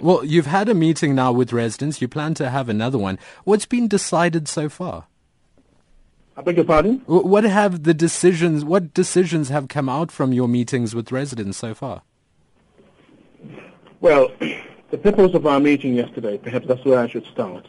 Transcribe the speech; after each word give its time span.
Well, 0.00 0.24
you've 0.24 0.46
had 0.46 0.68
a 0.68 0.74
meeting 0.74 1.14
now 1.14 1.32
with 1.32 1.52
residents. 1.52 2.00
You 2.00 2.08
plan 2.08 2.34
to 2.34 2.50
have 2.50 2.68
another 2.68 2.98
one. 2.98 3.18
What's 3.44 3.66
been 3.66 3.88
decided 3.88 4.48
so 4.48 4.68
far? 4.68 5.06
I 6.36 6.40
beg 6.42 6.56
your 6.56 6.64
pardon? 6.64 7.02
What 7.06 7.42
have 7.42 7.82
the 7.82 7.94
decisions, 7.94 8.64
what 8.64 8.94
decisions 8.94 9.48
have 9.48 9.66
come 9.66 9.88
out 9.88 10.12
from 10.12 10.32
your 10.32 10.46
meetings 10.46 10.94
with 10.94 11.10
residents 11.10 11.58
so 11.58 11.74
far? 11.74 12.02
Well, 14.00 14.30
the 14.90 14.98
purpose 14.98 15.34
of 15.34 15.46
our 15.46 15.58
meeting 15.58 15.94
yesterday, 15.94 16.38
perhaps 16.38 16.68
that's 16.68 16.84
where 16.84 17.00
I 17.00 17.08
should 17.08 17.26
start, 17.26 17.66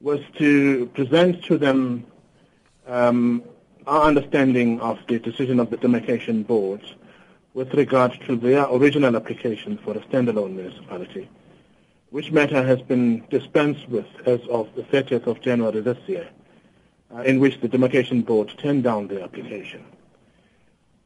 was 0.00 0.20
to 0.38 0.86
present 0.94 1.42
to 1.44 1.58
them 1.58 2.06
um, 2.86 3.42
our 3.88 4.04
understanding 4.04 4.80
of 4.80 5.00
the 5.08 5.18
decision 5.18 5.58
of 5.58 5.70
the 5.70 5.76
demarcation 5.76 6.44
board 6.44 6.80
with 7.54 7.74
regard 7.74 8.12
to 8.26 8.36
their 8.36 8.66
original 8.70 9.16
application 9.16 9.78
for 9.78 9.96
a 9.96 10.00
standalone 10.00 10.54
municipality, 10.54 11.28
which 12.10 12.30
matter 12.30 12.62
has 12.62 12.80
been 12.82 13.24
dispensed 13.30 13.88
with 13.88 14.06
as 14.26 14.40
of 14.48 14.68
the 14.76 14.82
30th 14.82 15.26
of 15.26 15.40
January 15.40 15.80
this 15.80 15.98
year 16.06 16.28
uh, 17.14 17.22
in 17.22 17.40
which 17.40 17.60
the 17.60 17.68
demarcation 17.68 18.22
board 18.22 18.52
turned 18.58 18.84
down 18.84 19.08
the 19.08 19.22
application. 19.22 19.84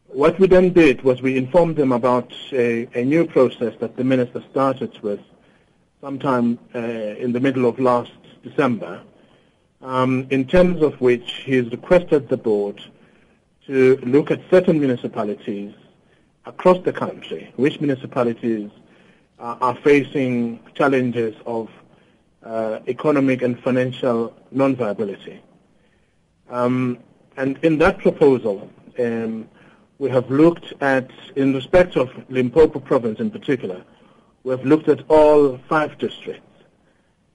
What 0.07 0.39
we 0.39 0.47
then 0.47 0.73
did 0.73 1.03
was 1.03 1.23
we 1.23 1.37
informed 1.37 1.77
them 1.77 1.93
about 1.93 2.33
a, 2.53 2.87
a 2.95 3.05
new 3.05 3.27
process 3.27 3.75
that 3.81 3.97
the 3.97 4.05
minister 4.05 4.45
started 4.51 4.97
with 5.03 5.21
sometime 6.01 6.59
uh, 6.75 6.79
in 6.79 7.33
the 7.33 7.41
middle 7.41 7.67
of 7.67 7.79
last 7.79 8.13
December, 8.43 9.03
um, 9.81 10.27
in 10.31 10.47
terms 10.47 10.83
of 10.83 11.01
which 11.01 11.43
he 11.45 11.57
has 11.57 11.71
requested 11.71 12.29
the 12.29 12.37
board 12.37 12.81
to 13.67 13.97
look 14.05 14.31
at 14.31 14.41
certain 14.51 14.79
municipalities 14.79 15.73
across 16.47 16.79
the 16.85 16.93
country, 16.93 17.53
which 17.57 17.81
municipalities 17.81 18.71
uh, 19.39 19.57
are 19.61 19.77
facing 19.77 20.61
challenges 20.75 21.35
of 21.47 21.69
uh, 22.43 22.81
economic 22.87 23.43
and 23.43 23.59
financial 23.61 24.35
non-viability. 24.51 25.41
Um, 26.51 26.99
and 27.37 27.59
in 27.63 27.79
that 27.79 27.99
proposal, 27.99 28.71
um, 28.99 29.49
we 29.99 30.11
have 30.11 30.31
looked 30.31 30.73
at, 30.81 31.11
in 31.37 31.55
respect 31.55 31.97
of 31.97 32.11
Limpopo 32.29 32.81
province 32.81 33.19
in 33.21 33.31
particular, 33.31 33.83
we 34.43 34.51
have 34.51 34.65
looked 34.65 34.89
at 34.89 35.03
all 35.09 35.59
five 35.69 35.97
districts. 35.99 36.43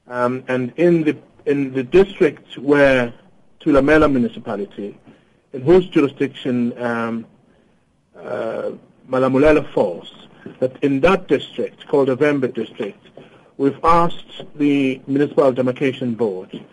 Um, 0.08 0.44
and 0.48 0.74
in 0.78 1.04
the, 1.04 1.18
in 1.46 1.74
the 1.74 1.84
district 1.84 2.58
where 2.58 3.14
Thulamela 3.62 4.12
municipality, 4.12 4.98
in 5.54 5.62
whose 5.62 5.88
jurisdiction 5.88 6.78
um, 6.82 7.26
uh, 8.16 8.72
Malamulele 9.10 9.72
falls, 9.74 10.28
that 10.60 10.76
in 10.84 11.00
that 11.02 11.28
district, 11.28 11.88
called 11.88 12.10
the 12.10 12.18
Vhembe 12.18 12.54
district, 12.54 13.08
we've 13.58 13.80
asked 13.84 14.44
the 14.56 15.02
Municipal 15.08 15.52
Demarcation 15.52 16.14
Board 16.14 16.64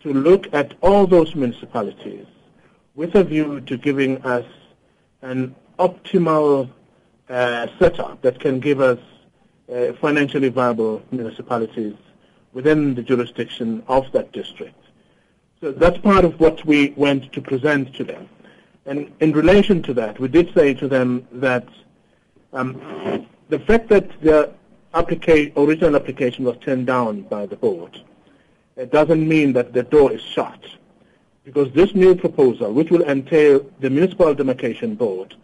to 0.00 0.12
look 0.12 0.52
at 0.52 0.74
all 0.80 1.06
those 1.06 1.34
municipalities 1.34 2.26
with 2.94 3.14
a 3.14 3.24
view 3.24 3.60
to 3.62 3.76
giving 3.76 4.22
us 4.22 4.44
an 5.22 5.54
optimal 5.78 6.70
uh, 7.28 7.66
setup 7.78 8.20
that 8.22 8.38
can 8.38 8.60
give 8.60 8.80
us 8.80 8.98
uh, 9.72 9.92
financially 10.00 10.48
viable 10.48 11.02
municipalities 11.10 11.94
within 12.52 12.94
the 12.94 13.02
jurisdiction 13.02 13.82
of 13.88 14.10
that 14.12 14.30
district. 14.32 14.78
So 15.60 15.72
that's 15.72 15.98
part 15.98 16.24
of 16.24 16.38
what 16.38 16.64
we 16.66 16.92
went 16.96 17.32
to 17.32 17.40
present 17.40 17.94
to 17.94 18.04
them. 18.04 18.28
And 18.86 19.12
in 19.20 19.32
relation 19.32 19.82
to 19.84 19.94
that, 19.94 20.18
we 20.18 20.28
did 20.28 20.52
say 20.54 20.74
to 20.74 20.88
them 20.88 21.26
that 21.32 21.66
um, 22.52 23.26
the 23.48 23.58
fact 23.60 23.88
that 23.88 24.20
the 24.20 24.52
applica- 24.94 25.52
original 25.56 25.96
application 25.96 26.44
was 26.44 26.56
turned 26.58 26.86
down 26.86 27.22
by 27.22 27.46
the 27.46 27.56
board 27.56 28.00
it 28.76 28.90
doesn't 28.90 29.26
mean 29.26 29.52
that 29.52 29.72
the 29.72 29.82
door 29.82 30.12
is 30.12 30.22
shut. 30.22 30.60
Because 31.44 31.70
this 31.72 31.94
new 31.94 32.14
proposal, 32.14 32.72
which 32.72 32.90
will 32.90 33.02
entail 33.02 33.66
the 33.80 33.90
Municipal 33.90 34.34
Demarcation 34.34 34.94
Board 34.94 35.34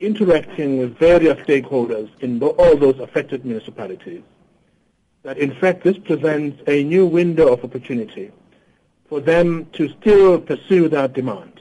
interacting 0.00 0.78
with 0.78 0.98
various 0.98 1.38
stakeholders 1.46 2.10
in 2.20 2.42
all 2.42 2.76
those 2.76 2.98
affected 2.98 3.44
municipalities, 3.44 4.22
that 5.22 5.38
in 5.38 5.54
fact 5.54 5.84
this 5.84 5.96
presents 5.96 6.60
a 6.66 6.82
new 6.82 7.06
window 7.06 7.52
of 7.52 7.64
opportunity 7.64 8.32
for 9.08 9.20
them 9.20 9.66
to 9.72 9.88
still 10.00 10.40
pursue 10.40 10.88
that 10.88 11.12
demand. 11.12 11.51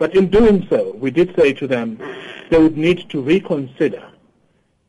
But 0.00 0.16
in 0.16 0.30
doing 0.30 0.66
so, 0.70 0.96
we 0.98 1.10
did 1.10 1.36
say 1.36 1.52
to 1.52 1.66
them 1.66 1.98
they 2.48 2.58
would 2.58 2.78
need 2.78 3.10
to 3.10 3.20
reconsider 3.20 4.02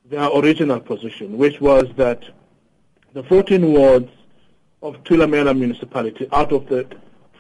their 0.06 0.30
original 0.30 0.80
position, 0.80 1.38
which 1.38 1.60
was 1.60 1.90
that 1.98 2.24
the 3.12 3.22
14 3.24 3.74
wards 3.74 4.10
of 4.82 5.04
Thulamela 5.04 5.54
municipality 5.54 6.30
out 6.32 6.54
of 6.54 6.66
the 6.70 6.88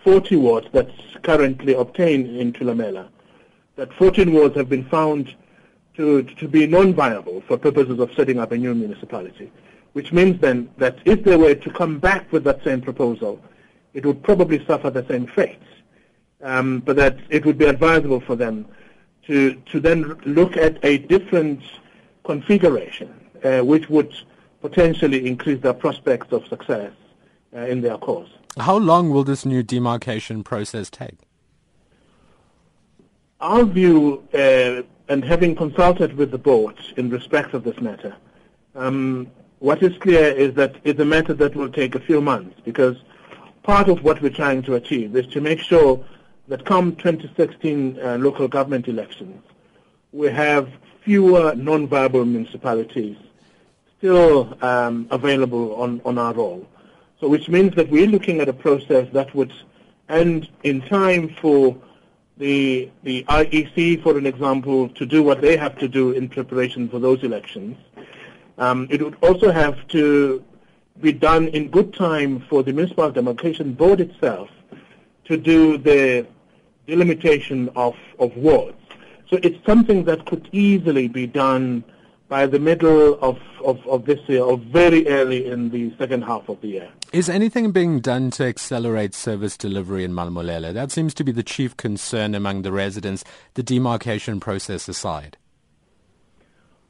40 0.03 0.35
wards 0.35 0.67
that's 0.73 0.91
currently 1.23 1.73
obtained 1.73 2.35
in 2.35 2.51
Thulamela, 2.51 3.07
that 3.77 3.93
14 3.93 4.33
wards 4.33 4.57
have 4.57 4.67
been 4.67 4.83
found 4.89 5.33
to, 5.95 6.23
to 6.23 6.49
be 6.49 6.67
non-viable 6.67 7.39
for 7.47 7.57
purposes 7.57 7.99
of 7.99 8.13
setting 8.15 8.37
up 8.37 8.51
a 8.51 8.57
new 8.57 8.75
municipality, 8.75 9.49
which 9.93 10.11
means 10.11 10.41
then 10.41 10.69
that 10.77 10.97
if 11.05 11.23
they 11.23 11.37
were 11.37 11.55
to 11.55 11.71
come 11.71 11.99
back 11.99 12.29
with 12.33 12.43
that 12.43 12.61
same 12.65 12.81
proposal, 12.81 13.41
it 13.93 14.05
would 14.05 14.21
probably 14.23 14.61
suffer 14.65 14.89
the 14.89 15.07
same 15.07 15.25
fate, 15.25 15.57
um, 16.43 16.79
but 16.79 16.95
that 16.95 17.17
it 17.29 17.45
would 17.45 17.57
be 17.57 17.65
advisable 17.65 18.19
for 18.19 18.35
them 18.35 18.65
to, 19.27 19.55
to 19.71 19.79
then 19.79 20.19
look 20.25 20.57
at 20.57 20.83
a 20.83 20.97
different 20.97 21.61
configuration, 22.23 23.13
uh, 23.43 23.59
which 23.59 23.89
would 23.89 24.13
potentially 24.61 25.27
increase 25.27 25.61
their 25.61 25.73
prospects 25.73 26.31
of 26.31 26.45
success 26.47 26.91
uh, 27.55 27.59
in 27.61 27.81
their 27.81 27.97
cause. 27.97 28.29
How 28.59 28.77
long 28.77 29.09
will 29.09 29.23
this 29.23 29.45
new 29.45 29.63
demarcation 29.63 30.43
process 30.43 30.89
take? 30.89 31.19
Our 33.39 33.63
view, 33.63 34.23
uh, 34.33 34.83
and 35.07 35.25
having 35.25 35.55
consulted 35.55 36.15
with 36.15 36.31
the 36.31 36.37
board 36.37 36.75
in 36.97 37.09
respect 37.09 37.53
of 37.53 37.63
this 37.63 37.79
matter, 37.81 38.15
um, 38.75 39.31
what 39.59 39.81
is 39.83 39.97
clear 39.97 40.25
is 40.25 40.53
that 40.55 40.75
it's 40.83 40.99
a 40.99 41.05
matter 41.05 41.33
that 41.33 41.55
will 41.55 41.69
take 41.69 41.95
a 41.95 41.99
few 41.99 42.21
months 42.21 42.59
because 42.65 42.97
part 43.63 43.87
of 43.89 44.03
what 44.03 44.21
we're 44.21 44.29
trying 44.29 44.61
to 44.63 44.75
achieve 44.75 45.15
is 45.15 45.27
to 45.27 45.41
make 45.41 45.59
sure 45.59 46.03
that 46.51 46.65
come 46.65 46.93
2016 46.97 47.97
uh, 47.97 48.17
local 48.17 48.45
government 48.45 48.89
elections, 48.89 49.41
we 50.11 50.27
have 50.27 50.69
fewer 51.01 51.55
non-viable 51.55 52.25
municipalities 52.25 53.15
still 53.97 54.57
um, 54.61 55.07
available 55.11 55.81
on, 55.81 56.01
on 56.03 56.17
our 56.17 56.33
roll. 56.33 56.67
So 57.21 57.29
which 57.29 57.47
means 57.47 57.73
that 57.75 57.89
we're 57.89 58.07
looking 58.07 58.41
at 58.41 58.49
a 58.49 58.53
process 58.53 59.07
that 59.13 59.33
would 59.33 59.53
end 60.09 60.49
in 60.63 60.81
time 60.81 61.33
for 61.41 61.77
the, 62.37 62.91
the 63.03 63.23
IEC, 63.29 64.03
for 64.03 64.17
an 64.17 64.25
example, 64.25 64.89
to 64.89 65.05
do 65.05 65.23
what 65.23 65.39
they 65.39 65.55
have 65.55 65.77
to 65.77 65.87
do 65.87 66.11
in 66.11 66.27
preparation 66.27 66.89
for 66.89 66.99
those 66.99 67.23
elections. 67.23 67.77
Um, 68.57 68.87
it 68.89 69.01
would 69.01 69.15
also 69.21 69.51
have 69.51 69.87
to 69.89 70.43
be 70.99 71.13
done 71.13 71.47
in 71.47 71.69
good 71.69 71.93
time 71.93 72.41
for 72.49 72.61
the 72.61 72.73
Municipal 72.73 73.09
Demarcation 73.09 73.73
Board 73.73 74.01
itself 74.01 74.49
to 75.25 75.37
do 75.37 75.77
the 75.77 76.27
delimitation 76.91 77.69
of, 77.77 77.95
of 78.19 78.35
wards. 78.35 78.77
So 79.29 79.39
it's 79.41 79.65
something 79.65 80.03
that 80.05 80.25
could 80.25 80.49
easily 80.51 81.07
be 81.07 81.25
done 81.25 81.85
by 82.27 82.45
the 82.45 82.59
middle 82.59 83.17
of, 83.21 83.39
of, 83.63 83.79
of 83.87 84.05
this 84.05 84.19
year 84.27 84.43
or 84.43 84.57
very 84.57 85.07
early 85.07 85.45
in 85.45 85.69
the 85.69 85.93
second 85.97 86.23
half 86.23 86.49
of 86.49 86.59
the 86.59 86.67
year. 86.67 86.89
Is 87.13 87.29
anything 87.29 87.71
being 87.71 88.01
done 88.01 88.29
to 88.31 88.43
accelerate 88.43 89.13
service 89.13 89.55
delivery 89.55 90.03
in 90.03 90.11
Malamulele? 90.11 90.73
That 90.73 90.91
seems 90.91 91.13
to 91.15 91.23
be 91.23 91.31
the 91.31 91.43
chief 91.43 91.77
concern 91.77 92.35
among 92.35 92.63
the 92.63 92.73
residents, 92.73 93.23
the 93.53 93.63
demarcation 93.63 94.41
process 94.41 94.89
aside. 94.89 95.37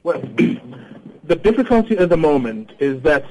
Well, 0.01 0.19
the 1.23 1.35
difficulty 1.35 1.95
at 1.97 2.09
the 2.09 2.17
moment 2.17 2.71
is 2.79 3.03
that 3.03 3.25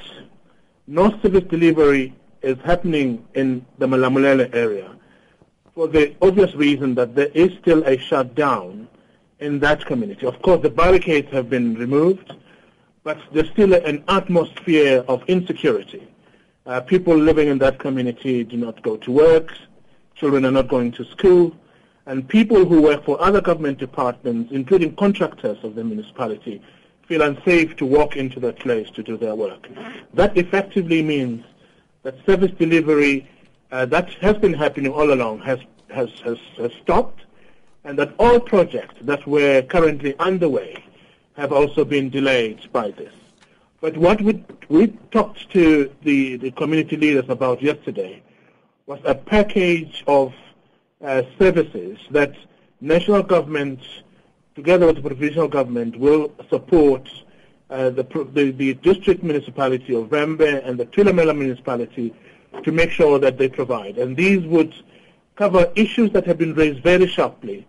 no 0.86 1.10
service 1.20 1.44
delivery 1.50 2.14
is 2.42 2.58
happening 2.64 3.26
in 3.34 3.66
the 3.78 3.86
Malamulele 3.86 4.54
area 4.54 4.96
for 5.74 5.88
the 5.88 6.14
obvious 6.20 6.54
reason 6.54 6.94
that 6.96 7.14
there 7.14 7.30
is 7.34 7.52
still 7.58 7.82
a 7.84 7.96
shutdown 7.98 8.88
in 9.38 9.58
that 9.60 9.84
community. 9.86 10.26
Of 10.26 10.40
course, 10.42 10.62
the 10.62 10.70
barricades 10.70 11.30
have 11.32 11.48
been 11.48 11.74
removed, 11.74 12.34
but 13.02 13.18
there's 13.32 13.50
still 13.50 13.72
an 13.74 14.04
atmosphere 14.08 15.04
of 15.08 15.22
insecurity. 15.28 16.06
Uh, 16.66 16.80
people 16.80 17.16
living 17.16 17.48
in 17.48 17.58
that 17.58 17.78
community 17.78 18.44
do 18.44 18.56
not 18.56 18.82
go 18.82 18.96
to 18.98 19.10
work, 19.10 19.52
children 20.14 20.44
are 20.44 20.50
not 20.50 20.68
going 20.68 20.92
to 20.92 21.04
school, 21.04 21.56
and 22.06 22.28
people 22.28 22.64
who 22.64 22.82
work 22.82 23.04
for 23.04 23.20
other 23.20 23.40
government 23.40 23.78
departments, 23.78 24.52
including 24.52 24.94
contractors 24.96 25.58
of 25.62 25.74
the 25.74 25.84
municipality, 25.84 26.60
feel 27.06 27.22
unsafe 27.22 27.76
to 27.76 27.86
walk 27.86 28.16
into 28.16 28.38
that 28.38 28.58
place 28.58 28.90
to 28.90 29.02
do 29.02 29.16
their 29.16 29.34
work. 29.34 29.68
That 30.14 30.36
effectively 30.36 31.02
means 31.02 31.44
that 32.02 32.14
service 32.26 32.52
delivery 32.52 33.28
uh, 33.72 33.86
that 33.86 34.10
has 34.14 34.36
been 34.36 34.54
happening 34.54 34.92
all 34.92 35.12
along 35.12 35.40
has, 35.40 35.58
has, 35.88 36.10
has, 36.24 36.38
has 36.56 36.72
stopped 36.82 37.22
and 37.84 37.98
that 37.98 38.12
all 38.18 38.38
projects 38.40 38.94
that 39.02 39.26
were 39.26 39.62
currently 39.62 40.14
underway 40.18 40.84
have 41.36 41.52
also 41.52 41.84
been 41.84 42.10
delayed 42.10 42.70
by 42.72 42.90
this. 42.90 43.12
But 43.80 43.96
what 43.96 44.20
we, 44.20 44.44
we 44.68 44.88
talked 45.10 45.50
to 45.52 45.90
the, 46.02 46.36
the 46.36 46.50
community 46.50 46.96
leaders 46.96 47.24
about 47.28 47.62
yesterday 47.62 48.22
was 48.86 49.00
a 49.04 49.14
package 49.14 50.04
of 50.06 50.34
uh, 51.02 51.22
services 51.38 51.98
that 52.10 52.34
national 52.80 53.22
government, 53.22 53.80
together 54.54 54.86
with 54.86 54.96
the 54.96 55.02
provincial 55.02 55.48
government, 55.48 55.96
will 55.96 56.34
support 56.50 57.08
uh, 57.70 57.88
the, 57.88 58.02
the, 58.34 58.50
the, 58.50 58.74
district 58.74 59.22
municipality 59.22 59.94
of 59.94 60.08
Vhembe 60.08 60.66
and 60.66 60.78
the 60.78 60.86
Thulamela 60.86 61.36
municipality 61.36 62.12
to 62.62 62.72
make 62.72 62.90
sure 62.90 63.18
that 63.18 63.38
they 63.38 63.48
provide. 63.48 63.98
And 63.98 64.16
these 64.16 64.44
would 64.46 64.74
cover 65.36 65.72
issues 65.74 66.10
that 66.12 66.26
have 66.26 66.38
been 66.38 66.54
raised 66.54 66.82
very 66.82 67.06
sharply 67.06 67.66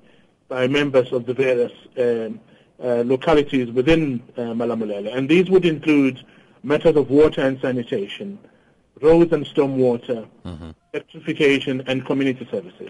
by 0.47 0.67
members 0.67 1.11
of 1.13 1.25
the 1.25 1.33
various 1.33 1.71
um, 1.97 2.39
uh, 2.83 3.03
localities 3.05 3.71
within 3.71 4.21
uh, 4.37 4.41
Malamulele. 4.41 5.15
And 5.15 5.29
these 5.29 5.49
would 5.49 5.65
include 5.65 6.23
matters 6.63 6.95
of 6.95 7.09
water 7.09 7.41
and 7.41 7.59
sanitation, 7.59 8.37
roads 9.01 9.31
and 9.31 9.45
stormwater, 9.45 10.27
mm-hmm. 10.45 10.71
electrification, 10.93 11.83
and 11.87 12.05
community 12.05 12.47
services. 12.51 12.89